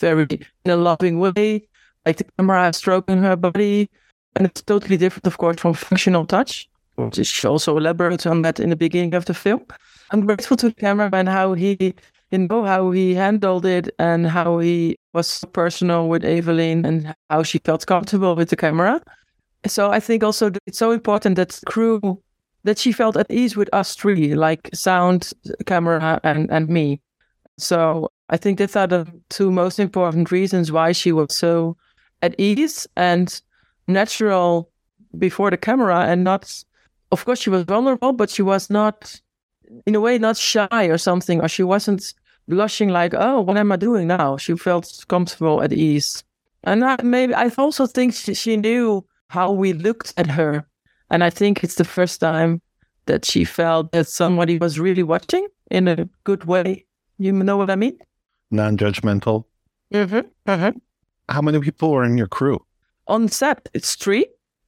very 0.00 0.26
in 0.64 0.70
a 0.72 0.76
loving 0.76 1.20
way, 1.20 1.68
like 2.04 2.16
the 2.16 2.26
camera 2.36 2.72
stroking 2.72 3.22
her 3.22 3.36
body, 3.36 3.88
and 4.34 4.46
it's 4.46 4.62
totally 4.62 4.96
different, 4.96 5.26
of 5.28 5.38
course, 5.38 5.60
from 5.60 5.74
functional 5.74 6.26
touch. 6.26 6.68
which 6.96 7.24
She 7.24 7.46
also 7.46 7.76
elaborates 7.76 8.26
on 8.26 8.42
that 8.42 8.58
in 8.58 8.70
the 8.70 8.76
beginning 8.86 9.14
of 9.14 9.24
the 9.24 9.34
film. 9.34 9.62
I'm 10.10 10.26
grateful 10.26 10.56
to 10.56 10.68
the 10.70 10.80
cameraman 10.84 11.28
how 11.28 11.54
he 11.54 11.94
you 12.32 12.38
know 12.38 12.64
how 12.64 12.90
he 12.90 13.14
handled 13.14 13.64
it 13.66 13.86
and 13.98 14.26
how 14.26 14.58
he 14.58 14.96
was 15.12 15.44
personal 15.52 16.08
with 16.08 16.24
Evelien 16.24 16.84
and 16.84 17.14
how 17.30 17.44
she 17.44 17.58
felt 17.64 17.86
comfortable 17.86 18.34
with 18.34 18.48
the 18.48 18.56
camera. 18.56 19.00
So 19.66 19.90
I 19.90 20.00
think 20.00 20.22
also 20.22 20.50
it's 20.66 20.78
so 20.78 20.92
important 20.92 21.36
that 21.36 21.58
crew 21.66 22.22
that 22.64 22.78
she 22.78 22.92
felt 22.92 23.16
at 23.16 23.30
ease 23.30 23.56
with 23.56 23.68
us 23.72 23.94
three, 23.94 24.34
like 24.34 24.70
sound, 24.74 25.32
camera, 25.66 26.20
and 26.22 26.50
and 26.50 26.68
me. 26.68 27.00
So 27.58 28.10
I 28.28 28.36
think 28.36 28.58
these 28.58 28.76
are 28.76 28.86
the 28.86 29.06
two 29.28 29.50
most 29.50 29.78
important 29.78 30.30
reasons 30.30 30.72
why 30.72 30.92
she 30.92 31.12
was 31.12 31.34
so 31.34 31.76
at 32.22 32.34
ease 32.38 32.86
and 32.96 33.40
natural 33.86 34.70
before 35.18 35.50
the 35.50 35.56
camera 35.56 36.00
and 36.00 36.24
not 36.24 36.64
of 37.12 37.24
course 37.24 37.38
she 37.38 37.50
was 37.50 37.62
vulnerable 37.64 38.12
but 38.12 38.30
she 38.30 38.42
was 38.42 38.70
not 38.70 39.20
in 39.86 39.94
a 39.94 40.00
way 40.00 40.18
not 40.18 40.36
shy 40.36 40.86
or 40.86 40.98
something 40.98 41.40
or 41.40 41.48
she 41.48 41.62
wasn't 41.62 42.14
blushing 42.48 42.88
like, 42.88 43.14
oh, 43.14 43.40
what 43.40 43.56
am 43.56 43.72
I 43.72 43.76
doing 43.76 44.06
now? 44.06 44.36
She 44.36 44.56
felt 44.56 45.04
comfortable 45.08 45.62
at 45.62 45.72
ease. 45.72 46.24
And 46.62 46.84
maybe 47.02 47.34
I 47.34 47.50
also 47.58 47.86
think 47.86 48.14
she, 48.14 48.34
she 48.34 48.56
knew 48.56 49.04
how 49.28 49.50
we 49.52 49.72
looked 49.72 50.14
at 50.16 50.26
her. 50.26 50.66
And 51.10 51.22
I 51.22 51.30
think 51.30 51.62
it's 51.62 51.76
the 51.76 51.84
first 51.84 52.20
time 52.20 52.60
that 53.06 53.24
she 53.24 53.44
felt 53.44 53.92
that 53.92 54.08
somebody 54.08 54.58
was 54.58 54.80
really 54.80 55.02
watching 55.02 55.46
in 55.70 55.88
a 55.88 56.08
good 56.24 56.44
way. 56.44 56.84
You 57.18 57.32
know 57.32 57.56
what 57.56 57.70
I 57.70 57.76
mean? 57.76 57.98
Non 58.50 58.76
judgmental. 58.76 59.44
Mm-hmm. 59.92 60.50
Mm-hmm. 60.50 60.78
How 61.28 61.42
many 61.42 61.60
people 61.60 61.92
are 61.94 62.04
in 62.04 62.18
your 62.18 62.26
crew? 62.26 62.64
On 63.06 63.28
set, 63.28 63.68
it's 63.74 63.94
three. 63.94 64.26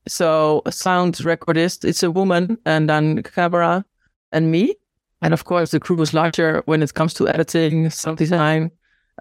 So 0.09 0.63
a 0.67 0.73
sound 0.73 1.17
recordist, 1.17 1.85
it's 1.85 2.03
a 2.03 2.11
woman, 2.11 2.59
and 2.65 2.89
then 2.89 3.23
camera 3.23 3.85
and 4.33 4.51
me. 4.51 4.75
And 5.23 5.35
of 5.35 5.45
course, 5.45 5.71
the 5.71 5.81
crew 5.81 5.97
was 5.97 6.15
larger 6.15 6.63
when 6.67 6.83
it 6.83 6.95
comes 6.95 7.15
to 7.15 7.29
editing, 7.29 7.91
sound 7.91 8.19
design, 8.19 8.71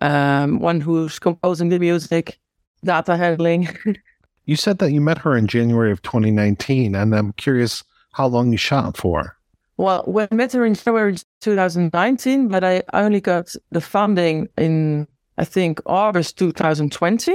um, 0.01 0.59
one 0.59 0.81
who's 0.81 1.17
composing 1.19 1.69
the 1.69 1.79
music, 1.79 2.37
data 2.83 3.17
handling. 3.17 3.69
you 4.45 4.55
said 4.55 4.79
that 4.79 4.91
you 4.91 5.01
met 5.01 5.19
her 5.19 5.35
in 5.35 5.47
January 5.47 5.91
of 5.91 6.01
2019, 6.01 6.95
and 6.95 7.15
I'm 7.15 7.33
curious 7.33 7.83
how 8.13 8.27
long 8.27 8.51
you 8.51 8.57
shot 8.57 8.97
for. 8.97 9.37
Well, 9.77 10.03
we 10.07 10.25
met 10.31 10.53
her 10.53 10.65
in 10.65 10.75
February 10.75 11.17
2019, 11.41 12.47
but 12.47 12.63
I 12.63 12.83
only 12.93 13.19
got 13.19 13.53
the 13.71 13.81
funding 13.81 14.47
in, 14.57 15.07
I 15.37 15.43
think, 15.43 15.81
August 15.85 16.37
2020. 16.37 17.33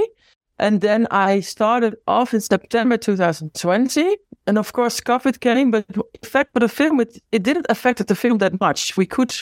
And 0.57 0.81
then 0.81 1.07
I 1.11 1.39
started 1.41 1.95
off 2.07 2.33
in 2.33 2.41
September 2.41 2.97
2020 2.97 4.17
and 4.47 4.57
of 4.57 4.73
course 4.73 4.99
COVID 4.99 5.39
came, 5.39 5.71
but 5.71 5.85
in 5.89 6.03
fact, 6.23 6.53
for 6.53 6.59
the 6.59 6.69
film, 6.69 6.99
it, 6.99 7.21
it 7.31 7.43
didn't 7.43 7.67
affect 7.69 8.05
the 8.05 8.15
film 8.15 8.39
that 8.39 8.59
much. 8.59 8.97
We 8.97 9.05
could 9.05 9.33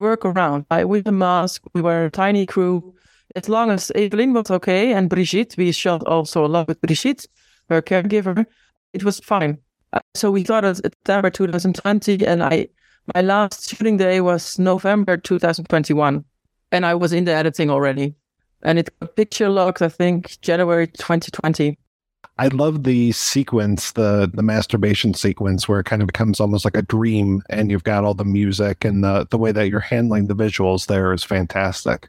work 0.00 0.24
around. 0.24 0.66
I 0.70 0.84
with 0.84 1.06
a 1.06 1.12
mask, 1.12 1.62
we 1.74 1.82
were 1.82 2.06
a 2.06 2.10
tiny 2.10 2.46
crew. 2.46 2.94
As 3.36 3.48
long 3.48 3.70
as 3.70 3.92
Evelien 3.94 4.32
was 4.32 4.50
okay 4.50 4.92
and 4.92 5.10
Brigitte, 5.10 5.54
we 5.58 5.72
shot 5.72 6.06
also 6.06 6.44
a 6.44 6.48
lot 6.48 6.68
with 6.68 6.80
Brigitte, 6.80 7.26
her 7.68 7.82
caregiver. 7.82 8.46
It 8.92 9.04
was 9.04 9.20
fine. 9.20 9.58
Uh, 9.92 10.00
so 10.14 10.30
we 10.30 10.44
started 10.44 10.76
September 10.76 11.30
2020, 11.30 12.26
and 12.26 12.42
I 12.42 12.68
my 13.14 13.22
last 13.22 13.70
shooting 13.70 13.96
day 13.96 14.20
was 14.20 14.58
November 14.58 15.16
2021, 15.16 16.24
and 16.72 16.86
I 16.86 16.94
was 16.94 17.12
in 17.12 17.24
the 17.24 17.32
editing 17.32 17.70
already. 17.70 18.14
And 18.62 18.78
it 18.78 18.90
picture 19.14 19.48
locked, 19.48 19.82
I 19.82 19.88
think, 19.88 20.40
January 20.42 20.88
2020. 20.88 21.78
I 22.38 22.48
love 22.48 22.84
the 22.84 23.12
sequence, 23.12 23.92
the 23.92 24.30
the 24.32 24.42
masturbation 24.42 25.14
sequence, 25.14 25.68
where 25.68 25.80
it 25.80 25.86
kind 25.86 26.02
of 26.02 26.06
becomes 26.06 26.40
almost 26.40 26.64
like 26.64 26.76
a 26.76 26.82
dream, 26.82 27.42
and 27.48 27.70
you've 27.70 27.84
got 27.84 28.04
all 28.04 28.14
the 28.14 28.24
music 28.24 28.84
and 28.84 29.02
the 29.02 29.26
the 29.30 29.38
way 29.38 29.52
that 29.52 29.68
you're 29.68 29.80
handling 29.80 30.26
the 30.26 30.36
visuals 30.36 30.86
there 30.86 31.12
is 31.12 31.24
fantastic. 31.24 32.08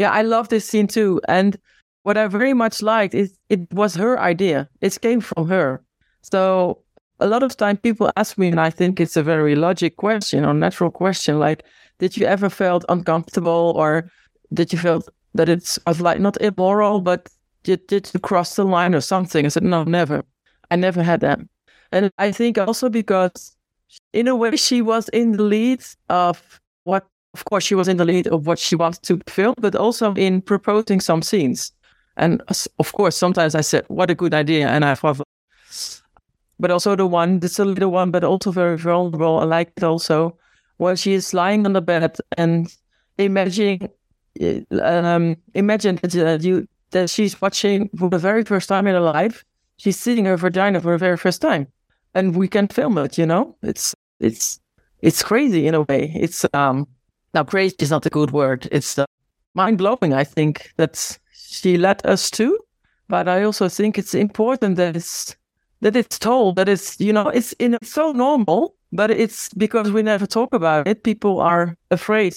Yeah, 0.00 0.12
I 0.12 0.22
love 0.22 0.48
this 0.48 0.66
scene 0.66 0.86
too, 0.86 1.20
and 1.28 1.58
what 2.04 2.16
I 2.16 2.26
very 2.26 2.54
much 2.54 2.80
liked 2.80 3.14
is 3.14 3.38
it 3.50 3.60
was 3.70 3.94
her 3.96 4.18
idea. 4.18 4.66
It 4.80 4.98
came 5.02 5.20
from 5.20 5.46
her. 5.48 5.84
So 6.22 6.82
a 7.18 7.26
lot 7.26 7.42
of 7.42 7.54
time 7.54 7.76
people 7.76 8.10
ask 8.16 8.38
me, 8.38 8.48
and 8.48 8.58
I 8.58 8.70
think 8.70 8.98
it's 8.98 9.18
a 9.18 9.22
very 9.22 9.54
logic 9.54 9.98
question 9.98 10.46
or 10.46 10.54
natural 10.54 10.90
question, 10.90 11.38
like, 11.38 11.64
did 11.98 12.16
you 12.16 12.24
ever 12.24 12.48
felt 12.48 12.86
uncomfortable, 12.88 13.74
or 13.76 14.10
did 14.54 14.72
you 14.72 14.78
feel 14.78 15.02
that 15.34 15.50
it's 15.50 15.78
like 16.00 16.18
not 16.18 16.40
immoral, 16.40 17.02
but 17.02 17.28
did, 17.64 17.86
did 17.86 18.10
you 18.14 18.20
cross 18.20 18.56
the 18.56 18.64
line 18.64 18.94
or 18.94 19.02
something? 19.02 19.44
I 19.44 19.48
said, 19.50 19.64
no, 19.64 19.84
never. 19.84 20.24
I 20.70 20.76
never 20.76 21.02
had 21.02 21.20
that. 21.20 21.40
And 21.92 22.10
I 22.16 22.32
think 22.32 22.56
also 22.56 22.88
because 22.88 23.54
in 24.14 24.28
a 24.28 24.34
way 24.34 24.56
she 24.56 24.80
was 24.80 25.10
in 25.10 25.32
the 25.32 25.42
lead 25.42 25.84
of 26.08 26.58
what, 26.84 27.06
of 27.34 27.44
course, 27.44 27.64
she 27.64 27.74
was 27.74 27.88
in 27.88 27.96
the 27.96 28.04
lead 28.04 28.26
of 28.28 28.46
what 28.46 28.58
she 28.58 28.76
wanted 28.76 29.02
to 29.04 29.20
film, 29.28 29.54
but 29.58 29.74
also 29.74 30.14
in 30.14 30.42
proposing 30.42 31.00
some 31.00 31.22
scenes. 31.22 31.72
And 32.16 32.42
of 32.78 32.92
course, 32.92 33.16
sometimes 33.16 33.54
I 33.54 33.60
said, 33.60 33.84
what 33.88 34.10
a 34.10 34.14
good 34.14 34.34
idea. 34.34 34.68
And 34.68 34.84
I 34.84 34.94
thought, 34.94 35.20
but 36.58 36.70
also 36.70 36.96
the 36.96 37.06
one, 37.06 37.40
this 37.40 37.58
little 37.58 37.90
one, 37.90 38.10
but 38.10 38.24
also 38.24 38.50
very 38.50 38.76
vulnerable. 38.76 39.38
I 39.38 39.44
liked 39.44 39.78
it 39.78 39.84
also 39.84 40.36
where 40.76 40.96
she 40.96 41.12
is 41.12 41.32
lying 41.34 41.66
on 41.66 41.74
the 41.74 41.82
bed 41.82 42.16
and 42.36 42.74
imagining, 43.18 43.88
um, 44.82 45.36
imagine 45.54 45.96
that 45.96 46.16
uh, 46.16 46.38
you 46.40 46.66
that 46.90 47.08
she's 47.08 47.40
watching 47.40 47.88
for 47.96 48.08
the 48.08 48.18
very 48.18 48.44
first 48.44 48.68
time 48.68 48.86
in 48.86 48.94
her 48.94 49.00
life. 49.00 49.44
She's 49.76 49.98
seeing 49.98 50.24
her 50.24 50.36
vagina 50.36 50.80
for 50.80 50.92
the 50.92 50.98
very 50.98 51.16
first 51.16 51.40
time, 51.40 51.68
and 52.14 52.34
we 52.34 52.48
can 52.48 52.66
film 52.68 52.98
it. 52.98 53.18
You 53.18 53.26
know, 53.26 53.56
it's 53.62 53.94
it's 54.18 54.58
it's 55.00 55.22
crazy 55.22 55.66
in 55.66 55.74
a 55.74 55.82
way. 55.82 56.12
It's 56.14 56.44
um 56.52 56.88
now 57.34 57.44
crazy 57.44 57.76
is 57.80 57.90
not 57.90 58.06
a 58.06 58.10
good 58.10 58.30
word. 58.30 58.68
It's 58.72 58.98
uh, 58.98 59.06
mind 59.54 59.78
blowing. 59.78 60.12
I 60.12 60.24
think 60.24 60.72
that 60.76 61.18
she 61.32 61.76
led 61.78 62.04
us 62.06 62.30
to, 62.32 62.58
but 63.08 63.28
I 63.28 63.42
also 63.42 63.68
think 63.68 63.98
it's 63.98 64.14
important 64.14 64.76
that 64.76 64.96
it's 64.96 65.36
that 65.80 65.96
it's 65.96 66.18
told 66.18 66.56
that 66.56 66.68
it's 66.68 67.00
you 67.00 67.12
know 67.12 67.28
it's 67.28 67.52
in 67.54 67.74
it's 67.74 67.92
so 67.92 68.12
normal, 68.12 68.74
but 68.92 69.10
it's 69.10 69.48
because 69.54 69.90
we 69.90 70.02
never 70.02 70.26
talk 70.26 70.54
about 70.54 70.88
it. 70.88 71.04
People 71.04 71.40
are 71.40 71.76
afraid 71.90 72.36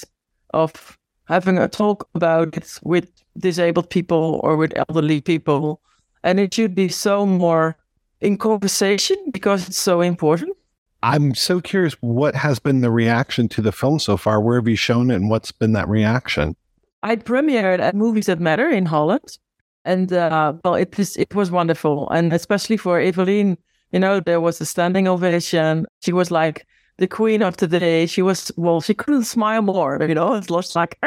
of 0.54 0.98
having 1.26 1.58
a 1.58 1.68
talk 1.68 2.08
about 2.16 2.56
it 2.58 2.80
with 2.84 3.10
disabled 3.38 3.90
people 3.90 4.40
or 4.44 4.58
with 4.58 4.74
elderly 4.76 5.22
people. 5.22 5.82
And 6.24 6.40
it 6.40 6.54
should 6.54 6.76
be 6.76 6.90
so 6.90 7.26
more 7.26 7.76
in 8.22 8.38
conversation 8.38 9.18
because 9.32 9.68
it's 9.68 9.80
so 9.80 10.02
important. 10.02 10.56
I'm 11.04 11.36
so 11.36 11.62
curious 11.62 11.94
what 12.02 12.34
has 12.34 12.58
been 12.58 12.82
the 12.82 12.90
reaction 12.90 13.48
to 13.50 13.62
the 13.62 13.72
film 13.72 14.00
so 14.00 14.18
far? 14.18 14.42
Where 14.42 14.56
have 14.56 14.68
you 14.68 14.76
shown 14.76 15.12
it 15.12 15.16
and 15.16 15.30
what's 15.30 15.52
been 15.52 15.74
that 15.74 15.88
reaction? 15.88 16.56
I 17.04 17.18
premiered 17.18 17.80
at 17.80 17.96
Movies 17.96 18.26
That 18.26 18.40
Matter 18.40 18.70
in 18.70 18.86
Holland. 18.86 19.38
And 19.86 20.12
uh, 20.12 20.54
well, 20.64 20.76
it 20.76 20.98
was, 20.98 21.16
it 21.18 21.36
was 21.36 21.52
wonderful. 21.52 22.10
And 22.10 22.34
especially 22.34 22.78
for 22.78 23.00
Evelien, 23.00 23.58
you 23.92 24.00
know, 24.00 24.22
there 24.22 24.42
was 24.42 24.60
a 24.62 24.66
standing 24.66 25.08
ovation. 25.08 25.86
She 26.02 26.14
was 26.14 26.32
like 26.32 26.66
the 26.98 27.08
queen 27.08 27.44
of 27.44 27.58
the 27.58 27.68
day. 27.68 28.06
She 28.06 28.22
was, 28.22 28.52
well, 28.56 28.82
she 28.82 28.94
couldn't 28.94 29.26
smile 29.26 29.62
more, 29.62 30.00
you 30.02 30.16
know, 30.16 30.34
it 30.36 30.50
was 30.50 30.76
like, 30.76 30.98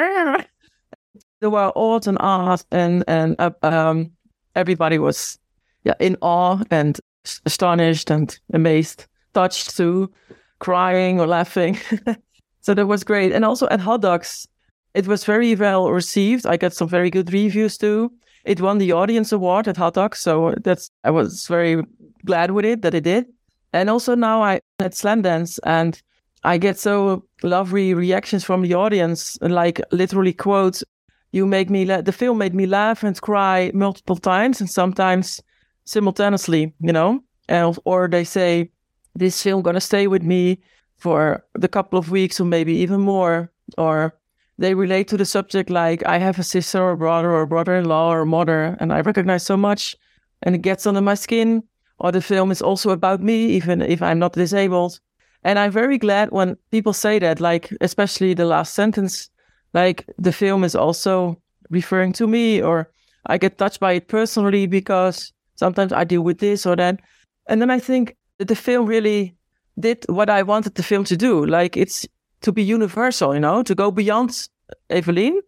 there 1.41 1.51
were 1.51 1.73
odds 1.77 2.07
and 2.07 2.19
ahs, 2.21 2.65
and 2.71 3.05
and 3.07 3.37
uh, 3.39 3.51
um, 3.63 4.11
everybody 4.55 4.99
was 4.99 5.39
yeah 5.85 5.95
in 6.01 6.17
awe 6.21 6.63
and 6.71 6.99
astonished 7.45 8.11
and 8.11 8.39
amazed, 8.53 9.07
touched 9.37 9.77
too, 9.77 10.11
crying 10.59 11.21
or 11.21 11.27
laughing. 11.27 11.79
so 12.65 12.75
that 12.75 12.87
was 12.87 13.05
great. 13.05 13.33
And 13.33 13.45
also 13.45 13.69
at 13.69 13.81
Hot 13.81 14.01
Docs, 14.01 14.49
it 14.95 15.07
was 15.07 15.25
very 15.25 15.55
well 15.55 15.91
received. 15.91 16.47
I 16.47 16.57
got 16.57 16.73
some 16.73 16.89
very 16.89 17.11
good 17.11 17.33
reviews 17.33 17.77
too. 17.77 18.11
It 18.45 18.61
won 18.61 18.79
the 18.79 18.93
audience 18.93 19.31
award 19.33 19.69
at 19.69 19.77
Hot 19.77 19.95
Docs, 19.95 20.23
so 20.23 20.55
that's 20.65 20.91
I 21.05 21.11
was 21.11 21.47
very 21.49 21.83
glad 22.25 22.51
with 22.53 22.65
it 22.65 22.81
that 22.83 22.95
it 22.95 23.05
did. 23.05 23.27
And 23.73 23.91
also 23.91 24.15
now 24.15 24.43
I 24.43 24.61
at 24.79 24.95
Slamdance 24.95 25.59
and 25.65 26.01
I 26.45 26.59
get 26.59 26.79
so 26.79 27.25
lovely 27.43 27.93
reactions 27.93 28.45
from 28.45 28.63
the 28.63 28.75
audience, 28.75 29.37
like 29.43 29.81
literally 29.91 30.33
quotes, 30.33 30.85
"You 31.33 31.47
make 31.47 31.69
me 31.71 31.85
la- 31.85 32.03
the 32.03 32.13
film 32.13 32.39
made 32.39 32.55
me 32.55 32.67
laugh 32.67 33.05
and 33.05 33.21
cry 33.21 33.71
multiple 33.75 34.17
times, 34.17 34.61
and 34.61 34.71
sometimes 34.71 35.43
simultaneously." 35.85 36.73
You 36.81 36.93
know, 36.93 37.21
and, 37.49 37.79
or 37.85 38.09
they 38.09 38.25
say, 38.25 38.71
"This 39.19 39.43
film 39.43 39.63
gonna 39.63 39.81
stay 39.81 40.07
with 40.07 40.23
me 40.23 40.61
for 40.97 41.45
the 41.55 41.69
couple 41.69 41.99
of 41.99 42.11
weeks 42.11 42.41
or 42.41 42.45
maybe 42.45 42.75
even 42.75 43.01
more," 43.01 43.51
or 43.79 44.15
they 44.59 44.75
relate 44.75 45.09
to 45.09 45.17
the 45.17 45.25
subject 45.25 45.71
like 45.71 46.07
I 46.07 46.19
have 46.19 46.39
a 46.39 46.43
sister 46.43 46.83
or 46.83 46.97
brother 46.97 47.31
or 47.33 47.47
brother-in-law 47.47 48.13
or 48.13 48.25
mother, 48.25 48.77
and 48.81 48.93
I 48.93 49.01
recognize 49.01 49.45
so 49.45 49.57
much, 49.57 49.97
and 50.43 50.55
it 50.55 50.63
gets 50.63 50.87
under 50.87 51.01
my 51.01 51.15
skin. 51.15 51.63
Or 51.99 52.13
the 52.13 52.21
film 52.21 52.51
is 52.51 52.61
also 52.61 52.91
about 52.91 53.23
me, 53.23 53.47
even 53.57 53.81
if 53.81 54.03
I'm 54.03 54.19
not 54.19 54.35
disabled. 54.35 55.01
And 55.43 55.59
I'm 55.59 55.71
very 55.73 55.97
glad 55.97 56.31
when 56.31 56.59
people 56.71 56.93
say 56.93 57.19
that, 57.21 57.41
like 57.41 57.73
especially 57.81 58.35
the 58.35 58.45
last 58.45 58.75
sentence, 58.75 59.31
like 59.73 60.05
the 60.19 60.33
film 60.33 60.65
is 60.65 60.75
also 60.75 61.41
referring 61.71 62.13
to 62.15 62.27
me, 62.27 62.61
or 62.61 62.91
I 63.27 63.39
get 63.39 63.57
touched 63.57 63.81
by 63.81 63.93
it 63.93 64.09
personally 64.09 64.67
because 64.67 65.33
sometimes 65.55 65.93
I 65.93 66.05
deal 66.05 66.23
with 66.23 66.39
this 66.39 66.67
or 66.67 66.77
that. 66.77 67.01
And 67.49 67.63
then 67.63 67.71
I 67.71 67.79
think 67.79 68.17
that 68.39 68.49
the 68.49 68.57
film 68.57 68.87
really 68.87 69.37
did 69.79 70.05
what 70.09 70.31
I 70.31 70.43
wanted 70.43 70.75
the 70.75 70.83
film 70.83 71.05
to 71.05 71.17
do. 71.17 71.45
Like 71.47 71.77
it's 71.77 72.07
to 72.43 72.53
be 72.53 72.63
universal, 72.63 73.35
you 73.35 73.41
know, 73.41 73.63
to 73.63 73.75
go 73.75 73.91
beyond 73.91 74.49
Evelien 74.91 75.39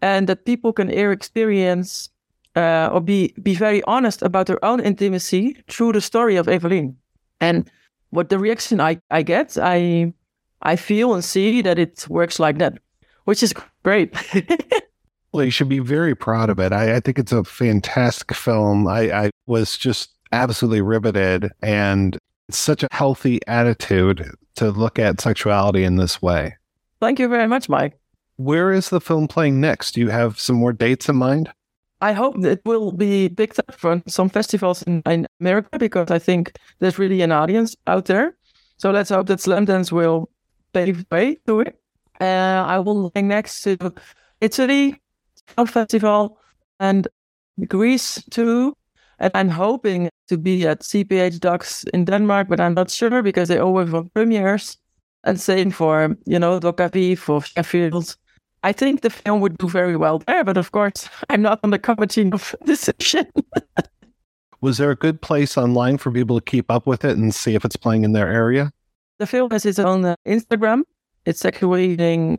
and 0.00 0.28
that 0.28 0.44
people 0.44 0.72
can 0.72 0.90
experience 0.90 2.10
uh, 2.56 2.90
or 2.92 3.00
be 3.00 3.34
be 3.42 3.54
very 3.54 3.82
honest 3.84 4.22
about 4.22 4.46
their 4.46 4.62
own 4.64 4.80
intimacy 4.80 5.56
through 5.68 5.92
the 5.92 6.00
story 6.00 6.36
of 6.36 6.46
Evelien. 6.46 6.94
And 7.40 7.70
what 8.10 8.30
the 8.30 8.38
reaction 8.38 8.80
I, 8.80 9.00
I 9.10 9.22
get, 9.22 9.56
I 9.60 10.12
I 10.62 10.76
feel 10.76 11.14
and 11.14 11.24
see 11.24 11.62
that 11.62 11.78
it 11.78 12.06
works 12.08 12.38
like 12.38 12.58
that, 12.58 12.78
which 13.24 13.42
is 13.42 13.54
great. 13.82 14.14
well, 15.32 15.44
you 15.44 15.50
should 15.50 15.68
be 15.68 15.78
very 15.78 16.14
proud 16.14 16.50
of 16.50 16.58
it. 16.58 16.72
I, 16.72 16.96
I 16.96 17.00
think 17.00 17.18
it's 17.18 17.32
a 17.32 17.44
fantastic 17.44 18.34
film. 18.34 18.88
I, 18.88 19.26
I 19.26 19.30
was 19.46 19.78
just 19.78 20.10
absolutely 20.32 20.82
riveted 20.82 21.50
and 21.62 22.18
it's 22.48 22.58
such 22.58 22.82
a 22.82 22.88
healthy 22.90 23.40
attitude 23.46 24.30
to 24.56 24.70
look 24.70 24.98
at 24.98 25.20
sexuality 25.20 25.84
in 25.84 25.96
this 25.96 26.22
way. 26.22 26.56
Thank 27.00 27.18
you 27.18 27.28
very 27.28 27.46
much, 27.46 27.68
Mike. 27.68 27.98
Where 28.36 28.72
is 28.72 28.90
the 28.90 29.00
film 29.00 29.28
playing 29.28 29.60
next? 29.60 29.92
Do 29.92 30.00
you 30.00 30.08
have 30.08 30.40
some 30.40 30.56
more 30.56 30.72
dates 30.72 31.08
in 31.08 31.16
mind? 31.16 31.52
I 32.00 32.12
hope 32.12 32.44
it 32.44 32.62
will 32.64 32.92
be 32.92 33.28
picked 33.28 33.58
up 33.58 33.74
for 33.74 34.00
some 34.06 34.28
festivals 34.28 34.82
in, 34.84 35.02
in 35.06 35.26
America 35.40 35.78
because 35.78 36.10
I 36.10 36.18
think 36.18 36.52
there's 36.78 36.98
really 36.98 37.22
an 37.22 37.32
audience 37.32 37.74
out 37.86 38.04
there. 38.06 38.36
So 38.76 38.90
let's 38.92 39.10
hope 39.10 39.26
that 39.26 39.40
Slamdance 39.40 39.90
will 39.90 40.30
pave 40.72 41.04
the 41.08 41.16
way 41.16 41.38
to 41.46 41.60
it. 41.60 41.80
Uh, 42.20 42.64
I 42.66 42.78
will 42.78 43.10
be 43.10 43.22
next 43.22 43.62
to 43.62 43.76
Italy 44.40 45.00
Film 45.48 45.66
Festival 45.66 46.38
and 46.78 47.08
Greece 47.66 48.22
too. 48.30 48.76
And 49.18 49.32
I'm 49.34 49.48
hoping 49.48 50.10
to 50.28 50.38
be 50.38 50.66
at 50.66 50.80
CPH:DOX 50.80 51.84
in 51.92 52.04
Denmark, 52.04 52.48
but 52.48 52.60
I'm 52.60 52.74
not 52.74 52.90
sure 52.90 53.22
because 53.22 53.48
they 53.48 53.58
always 53.58 53.90
want 53.90 54.14
premieres. 54.14 54.76
And 55.24 55.40
same 55.40 55.70
for, 55.70 56.16
you 56.26 56.38
know, 56.38 56.60
DocAviv 56.60 57.18
for 57.18 57.42
Sheffield 57.42 58.16
I 58.64 58.72
think 58.72 59.02
the 59.02 59.10
film 59.10 59.40
would 59.40 59.56
do 59.58 59.68
very 59.68 59.96
well 59.96 60.18
there, 60.20 60.44
but 60.44 60.56
of 60.56 60.72
course, 60.72 61.08
I'm 61.30 61.42
not 61.42 61.60
on 61.62 61.70
the 61.70 61.78
committee 61.78 62.30
of 62.32 62.54
decision. 62.64 63.26
Was 64.60 64.78
there 64.78 64.90
a 64.90 64.96
good 64.96 65.22
place 65.22 65.56
online 65.56 65.98
for 65.98 66.10
people 66.10 66.40
to 66.40 66.44
keep 66.44 66.70
up 66.70 66.86
with 66.86 67.04
it 67.04 67.16
and 67.16 67.32
see 67.34 67.54
if 67.54 67.64
it's 67.64 67.76
playing 67.76 68.02
in 68.02 68.12
their 68.12 68.28
area? 68.28 68.72
The 69.18 69.26
film 69.26 69.50
has 69.52 69.64
its 69.64 69.78
own 69.78 70.04
uh, 70.04 70.16
Instagram. 70.26 70.82
It's 71.24 71.42
sexualhealing 71.42 72.38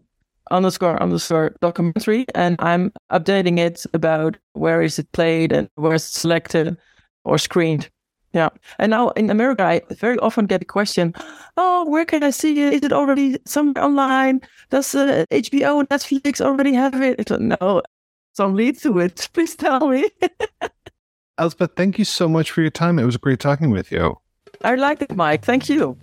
underscore 0.52 1.02
underscore 1.02 1.56
documentary, 1.62 2.25
and 2.36 2.56
I'm 2.60 2.91
updating 3.12 3.58
it 3.58 3.86
about 3.93 4.36
where 4.54 4.82
is 4.82 4.99
it 4.99 5.10
played 5.13 5.52
and 5.54 5.69
where 5.75 5.93
it's 5.93 6.04
selected 6.04 6.75
or 7.30 7.38
screened. 7.38 7.89
Yeah. 8.34 8.50
And 8.78 8.92
now 8.92 9.10
in 9.10 9.30
America, 9.30 9.63
I 9.63 9.82
very 9.96 10.18
often 10.20 10.46
get 10.46 10.62
a 10.62 10.65
question, 10.65 11.15
oh, 11.58 11.89
where 11.89 12.06
can 12.06 12.24
I 12.24 12.30
see 12.30 12.62
it? 12.62 12.74
Is 12.74 12.84
it 12.84 12.94
already 12.94 13.38
somewhere 13.46 13.84
online? 13.84 14.42
Does 14.70 14.94
uh, 14.94 15.26
HBO 15.32 15.80
and 15.80 15.89
Netflix 15.89 16.42
already 16.42 16.74
have 16.74 17.02
it? 17.02 17.30
No, 17.39 17.82
some 18.34 18.54
lead 18.54 18.78
to 18.80 19.00
it. 19.00 19.30
Please 19.34 19.56
tell 19.56 19.88
me. 19.88 20.10
Elsbeth, 21.38 21.72
thank 21.76 21.98
you 21.98 22.06
so 22.06 22.28
much 22.28 22.52
for 22.52 22.62
your 22.62 22.70
time. 22.70 23.00
It 23.00 23.06
was 23.06 23.18
great 23.18 23.39
talking 23.39 23.72
with 23.72 23.92
you. 23.92 24.18
I 24.63 24.76
liked 24.76 25.02
it, 25.02 25.15
Mike. 25.15 25.44
Thank 25.44 25.70
you. 25.70 25.98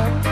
Bye. 0.00 0.29